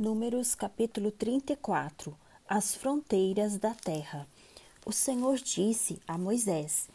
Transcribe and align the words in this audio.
Números 0.00 0.54
capítulo 0.54 1.10
34 1.10 2.16
As 2.48 2.74
fronteiras 2.74 3.58
da 3.58 3.74
terra. 3.74 4.26
O 4.86 4.92
Senhor 4.92 5.36
disse 5.36 6.00
a 6.08 6.16
Moisés: 6.16 6.88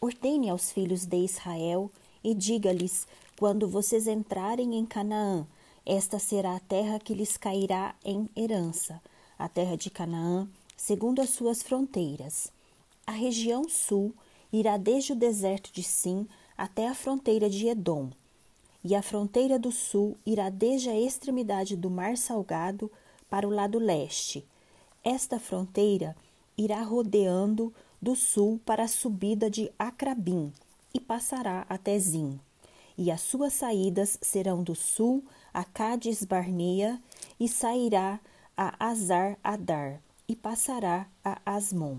Ordene 0.00 0.48
aos 0.48 0.70
filhos 0.70 1.04
de 1.04 1.16
Israel 1.16 1.90
e 2.22 2.32
diga-lhes: 2.32 3.08
Quando 3.36 3.66
vocês 3.66 4.06
entrarem 4.06 4.76
em 4.76 4.86
Canaã, 4.86 5.44
esta 5.84 6.20
será 6.20 6.54
a 6.54 6.60
terra 6.60 7.00
que 7.00 7.14
lhes 7.14 7.36
cairá 7.36 7.96
em 8.04 8.30
herança, 8.36 9.02
a 9.36 9.48
terra 9.48 9.76
de 9.76 9.90
Canaã, 9.90 10.48
segundo 10.76 11.20
as 11.20 11.30
suas 11.30 11.64
fronteiras. 11.64 12.52
A 13.04 13.10
região 13.10 13.68
sul 13.68 14.14
irá 14.52 14.76
desde 14.76 15.14
o 15.14 15.16
deserto 15.16 15.72
de 15.72 15.82
Sim 15.82 16.28
até 16.56 16.86
a 16.86 16.94
fronteira 16.94 17.50
de 17.50 17.66
Edom 17.66 18.12
e 18.84 18.94
a 18.94 19.02
fronteira 19.02 19.58
do 19.58 19.70
sul 19.70 20.16
irá 20.26 20.50
desde 20.50 20.88
a 20.88 20.98
extremidade 20.98 21.76
do 21.76 21.90
Mar 21.90 22.16
Salgado 22.16 22.90
para 23.30 23.46
o 23.46 23.50
lado 23.50 23.78
leste. 23.78 24.46
Esta 25.04 25.38
fronteira 25.38 26.16
irá 26.56 26.82
rodeando 26.82 27.72
do 28.00 28.16
sul 28.16 28.60
para 28.64 28.84
a 28.84 28.88
subida 28.88 29.48
de 29.48 29.70
Acrabim 29.78 30.52
e 30.92 31.00
passará 31.00 31.64
até 31.68 31.98
Zim. 31.98 32.38
E 32.98 33.10
as 33.10 33.20
suas 33.20 33.52
saídas 33.52 34.18
serão 34.20 34.62
do 34.62 34.74
sul 34.74 35.24
a 35.54 35.64
Cádiz 35.64 36.24
Barnea 36.24 37.00
e 37.38 37.48
sairá 37.48 38.20
a 38.56 38.74
Azar 38.84 39.38
Adar 39.42 40.00
e 40.28 40.36
passará 40.36 41.06
a 41.24 41.40
Asmon. 41.46 41.98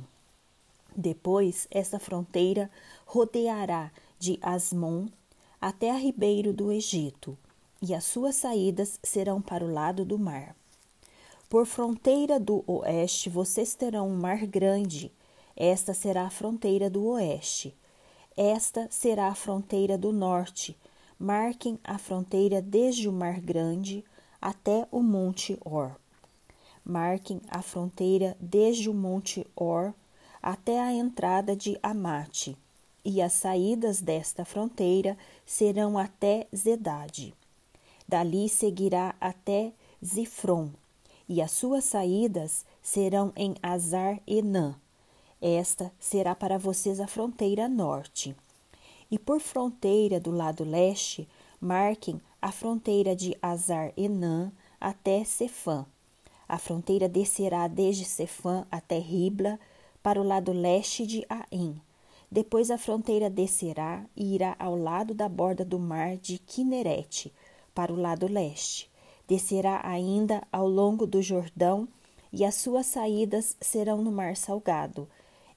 Depois, 0.95 1.67
esta 1.71 1.99
fronteira 1.99 2.69
rodeará 3.05 3.91
de 4.19 4.37
Asmon 4.41 5.07
até 5.63 5.91
a 5.91 5.95
ribeiro 5.95 6.51
do 6.51 6.73
Egito, 6.73 7.37
e 7.81 7.95
as 7.95 8.03
suas 8.03 8.35
saídas 8.35 8.99
serão 9.01 9.41
para 9.41 9.63
o 9.63 9.71
lado 9.71 10.03
do 10.03 10.19
mar. 10.19 10.53
Por 11.49 11.65
fronteira 11.65 12.37
do 12.37 12.65
oeste 12.67 13.29
vocês 13.29 13.73
terão 13.73 14.09
um 14.09 14.17
mar 14.17 14.45
grande, 14.45 15.09
esta 15.55 15.93
será 15.93 16.23
a 16.23 16.29
fronteira 16.29 16.89
do 16.89 17.05
oeste. 17.05 17.73
Esta 18.35 18.89
será 18.91 19.29
a 19.29 19.35
fronteira 19.35 19.97
do 19.97 20.11
norte. 20.11 20.77
Marquem 21.17 21.79
a 21.81 21.97
fronteira 21.97 22.61
desde 22.61 23.07
o 23.07 23.13
Mar 23.13 23.39
Grande 23.39 24.03
até 24.41 24.85
o 24.91 25.01
Monte 25.01 25.57
Or. 25.63 25.95
Marquem 26.83 27.39
a 27.47 27.61
fronteira 27.61 28.35
desde 28.37 28.89
o 28.89 28.93
Monte 28.93 29.47
Or 29.55 29.93
até 30.41 30.81
a 30.81 30.91
entrada 30.91 31.55
de 31.55 31.79
Amate 31.81 32.57
e 33.05 33.21
as 33.21 33.33
saídas 33.33 34.01
desta 34.01 34.45
fronteira 34.45 35.17
serão 35.45 35.97
até 35.97 36.47
Zedade. 36.55 37.33
Dali 38.07 38.47
seguirá 38.47 39.15
até 39.19 39.73
Zifron, 40.03 40.69
e 41.27 41.41
as 41.41 41.51
suas 41.51 41.85
saídas 41.85 42.65
serão 42.81 43.31
em 43.35 43.55
Azar 43.61 44.19
Enã. 44.27 44.75
Esta 45.41 45.91
será 45.99 46.33
para 46.33 46.57
vocês 46.57 46.99
a 46.99 47.07
fronteira 47.07 47.67
norte. 47.67 48.35
E 49.11 49.19
por 49.19 49.39
fronteira 49.39 50.19
do 50.19 50.31
lado 50.31 50.63
leste, 50.63 51.27
marquem 51.59 52.21
a 52.41 52.51
fronteira 52.51 53.15
de 53.15 53.37
Azar 53.41 53.91
Enã 53.97 54.51
até 54.79 55.23
Cefã. 55.23 55.85
A 56.47 56.57
fronteira 56.57 57.09
descerá 57.09 57.67
desde 57.67 58.05
Cefã 58.05 58.65
até 58.71 58.97
Ribla, 58.97 59.59
para 60.01 60.19
o 60.19 60.23
lado 60.23 60.51
leste 60.51 61.05
de 61.05 61.25
Aim 61.29 61.79
depois 62.33 62.71
a 62.71 62.79
fronteira 62.79 63.29
descerá 63.29 64.03
e 64.15 64.33
irá 64.33 64.55
ao 64.57 64.75
lado 64.75 65.13
da 65.13 65.29
borda 65.29 65.63
do 65.63 65.77
mar 65.77 66.17
de 66.17 66.39
Quinerete, 66.39 67.31
para 67.75 67.93
o 67.93 67.95
lado 67.95 68.25
leste. 68.25 68.89
Descerá 69.27 69.81
ainda 69.83 70.41
ao 70.51 70.67
longo 70.67 71.05
do 71.05 71.21
Jordão, 71.21 71.87
e 72.31 72.43
as 72.43 72.55
suas 72.55 72.87
saídas 72.87 73.55
serão 73.61 74.01
no 74.01 74.11
mar 74.11 74.35
salgado. 74.35 75.07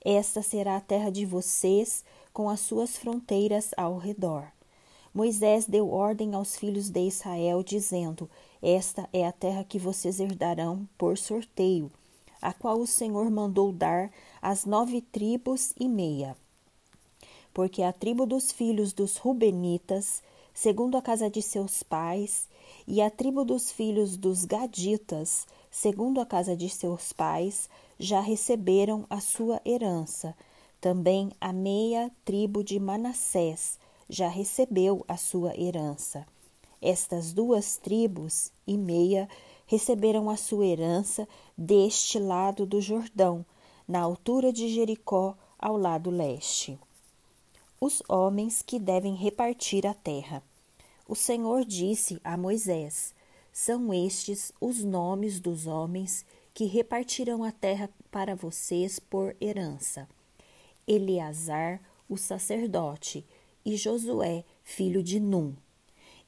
Esta 0.05 0.43
será 0.43 0.77
a 0.77 0.81
terra 0.81 1.09
de 1.09 1.25
vocês, 1.25 2.05
com 2.31 2.47
as 2.47 2.61
suas 2.61 2.99
fronteiras 2.99 3.71
ao 3.75 3.97
redor. 3.97 4.47
Moisés 5.15 5.65
deu 5.65 5.89
ordem 5.89 6.35
aos 6.35 6.57
filhos 6.57 6.91
de 6.91 7.01
Israel, 7.01 7.63
dizendo: 7.63 8.29
Esta 8.61 9.09
é 9.15 9.27
a 9.27 9.33
terra 9.33 9.65
que 9.65 9.79
vocês 9.79 10.21
herdarão 10.21 10.87
por 10.99 11.17
sorteio, 11.17 11.91
a 12.43 12.53
qual 12.53 12.79
o 12.79 12.87
Senhor 12.87 13.31
mandou 13.31 13.73
dar 13.73 14.11
às 14.43 14.67
nove 14.67 15.01
tribos 15.01 15.73
e 15.81 15.89
meia 15.89 16.37
porque 17.57 17.83
a 17.83 17.91
tribo 17.91 18.27
dos 18.27 18.53
filhos 18.53 18.93
dos 18.93 19.17
Rubenitas, 19.17 20.23
segundo 20.53 20.99
a 20.99 21.01
casa 21.01 21.31
de 21.31 21.41
seus 21.41 21.83
pais, 21.83 22.51
e 22.87 23.01
a 23.01 23.09
tribo 23.09 23.47
dos 23.47 23.73
filhos 23.73 24.19
dos 24.19 24.45
Gaditas, 24.45 25.47
segundo 25.71 26.21
a 26.21 26.27
casa 26.27 26.55
de 26.55 26.69
seus 26.69 27.15
pais, 27.15 27.71
já 27.99 28.21
receberam 28.21 29.07
a 29.09 29.21
sua 29.21 29.59
herança. 29.65 30.37
Também 30.83 31.33
a 31.41 31.51
meia 31.51 32.13
tribo 32.27 32.63
de 32.63 32.79
Manassés 32.79 33.79
já 34.07 34.29
recebeu 34.29 35.03
a 35.09 35.17
sua 35.17 35.59
herança. 35.59 36.27
Estas 36.83 37.33
duas 37.33 37.79
tribos 37.79 38.53
e 38.67 38.77
meia 38.77 39.31
receberam 39.67 40.29
a 40.29 40.37
sua 40.37 40.67
herança 40.67 41.27
deste 41.57 42.19
lado 42.19 42.67
do 42.67 42.83
Jordão, 42.83 43.47
na 43.89 44.01
altura 44.01 44.53
de 44.53 44.69
Jericó, 44.69 45.35
ao 45.59 45.79
lado 45.79 46.11
leste 46.11 46.79
os 47.87 48.03
homens 48.09 48.63
que 48.63 48.81
devem 48.81 49.15
repartir 49.15 49.87
a 49.87 49.95
terra. 49.95 50.43
O 51.09 51.15
Senhor 51.15 51.65
disse 51.65 52.21
a 52.25 52.37
Moisés: 52.37 53.15
São 53.53 53.95
estes 53.95 54.51
os 54.61 54.83
nomes 54.83 55.39
dos 55.39 55.69
homens 55.69 56.27
que 56.53 56.65
repartirão 56.65 57.45
a 57.45 57.53
terra 57.53 57.89
para 58.11 58.35
vocês 58.35 58.99
por 58.99 59.37
herança: 59.41 60.09
Eleazar, 60.85 61.81
o 62.09 62.17
sacerdote, 62.17 63.25
e 63.65 63.77
Josué, 63.77 64.45
filho 64.65 65.01
de 65.01 65.21
Num. 65.21 65.55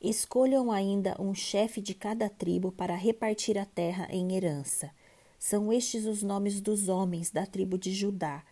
Escolham 0.01 0.71
ainda 0.71 1.21
um 1.21 1.35
chefe 1.35 1.81
de 1.81 1.93
cada 1.93 2.31
tribo 2.31 2.71
para 2.71 2.95
repartir 2.95 3.59
a 3.59 3.65
terra 3.65 4.07
em 4.11 4.37
herança. 4.37 4.93
São 5.41 5.73
estes 5.73 6.07
os 6.07 6.23
nomes 6.23 6.61
dos 6.61 6.89
homens 6.89 7.33
da 7.33 7.45
tribo 7.45 7.77
de 7.77 7.93
Judá: 7.93 8.45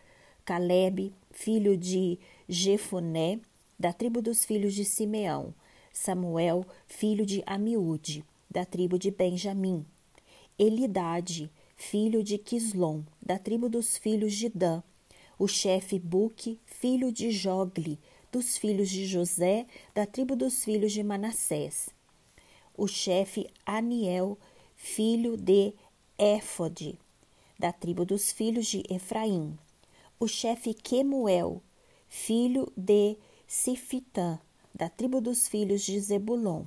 Caleb, 0.45 1.15
filho 1.37 1.77
de 1.77 2.19
Jefoné, 2.49 3.39
da 3.79 3.93
tribo 3.93 4.23
dos 4.23 4.45
filhos 4.45 4.75
de 4.75 4.87
Simeão, 4.87 5.55
Samuel, 5.93 6.67
filho 6.87 7.27
de 7.27 7.43
Amiúde, 7.47 8.25
da 8.51 8.65
tribo 8.65 8.99
de 8.99 9.11
Benjamim, 9.11 9.85
Elidade, 10.59 11.51
filho 11.77 12.23
de 12.25 12.39
Quislom, 12.39 13.03
da 13.21 13.39
tribo 13.39 13.69
dos 13.69 13.99
filhos 13.99 14.35
de 14.35 14.49
Dan, 14.49 14.83
o 15.39 15.47
chefe 15.47 15.99
Buque, 15.99 16.59
filho 16.65 17.13
de 17.13 17.31
Jogli, 17.31 17.99
dos 18.33 18.57
filhos 18.57 18.89
de 18.89 19.05
José, 19.05 19.67
da 19.95 20.07
tribo 20.07 20.35
dos 20.35 20.65
filhos 20.65 20.93
de 20.93 21.03
Manassés, 21.03 21.91
o 22.75 22.89
chefe 22.89 23.47
Aniel, 23.67 24.39
filho 24.75 25.37
de 25.37 25.75
Éfode, 26.17 26.99
da 27.59 27.73
tribo 27.73 28.07
dos 28.07 28.33
filhos 28.33 28.67
de 28.67 28.83
Efraim, 28.89 29.59
o 30.19 30.27
chefe 30.27 30.73
Quemuel, 30.73 31.63
filho 32.09 32.73
de 32.77 33.19
Sifitã, 33.47 34.39
da 34.75 34.89
tribo 34.89 35.21
dos 35.21 35.47
filhos 35.47 35.83
de 35.83 36.01
Zebulon. 36.01 36.65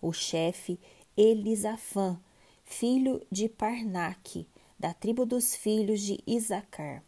O 0.00 0.12
chefe 0.12 0.78
Elisafã, 1.16 2.20
filho 2.64 3.20
de 3.30 3.48
Parnaque, 3.48 4.46
da 4.78 4.94
tribo 4.94 5.26
dos 5.26 5.56
filhos 5.56 6.00
de 6.00 6.20
Isacar. 6.24 7.02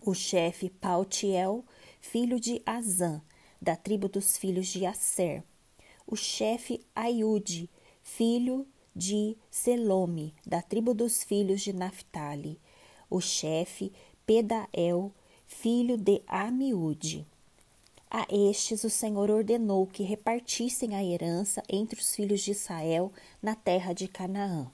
O 0.00 0.14
chefe 0.14 0.70
Pautiel, 0.70 1.64
filho 2.00 2.40
de 2.40 2.62
Azã, 2.64 3.20
da 3.60 3.76
tribo 3.76 4.08
dos 4.08 4.38
filhos 4.38 4.68
de 4.68 4.86
Asser. 4.86 5.42
O 6.06 6.16
chefe 6.16 6.80
Aiude, 6.94 7.68
filho 8.02 8.66
de 8.96 9.36
Selome, 9.50 10.34
da 10.46 10.62
tribo 10.62 10.94
dos 10.94 11.22
filhos 11.22 11.60
de 11.60 11.74
Naphtali. 11.74 12.58
O 13.10 13.20
chefe 13.20 13.92
Pedael, 14.28 15.10
filho 15.46 15.96
de 15.96 16.20
Amiúde. 16.26 17.26
A 18.10 18.26
estes 18.30 18.84
o 18.84 18.90
Senhor 18.90 19.30
ordenou 19.30 19.86
que 19.86 20.02
repartissem 20.02 20.94
a 20.94 21.02
herança 21.02 21.62
entre 21.66 21.98
os 21.98 22.14
filhos 22.14 22.42
de 22.42 22.50
Israel 22.50 23.10
na 23.42 23.54
terra 23.54 23.94
de 23.94 24.06
Canaã. 24.06 24.70